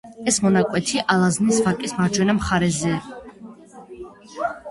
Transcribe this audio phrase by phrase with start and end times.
[0.29, 2.97] ეს მონაკვეთი ალაზნის ვაკის მარჯვენა მხარეზე.